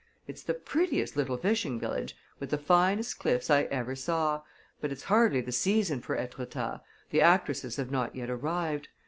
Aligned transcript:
It's 0.25 0.41
the 0.41 0.55
prettiest 0.55 1.15
little 1.15 1.37
fishing 1.37 1.79
village, 1.79 2.17
with 2.39 2.49
the 2.49 2.57
finest 2.57 3.19
cliffs 3.19 3.51
I 3.51 3.65
ever 3.65 3.95
saw. 3.95 4.41
But 4.79 4.91
it's 4.91 5.03
hardly 5.03 5.41
the 5.41 5.51
season 5.51 6.01
for 6.01 6.17
Etretat 6.17 6.81
the 7.11 7.21
actresses 7.21 7.75
have 7.75 7.91
not 7.91 8.15
yet 8.15 8.31
arrived. 8.31 8.87